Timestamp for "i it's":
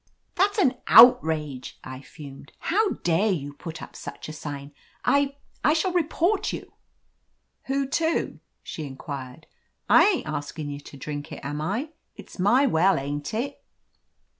11.61-12.39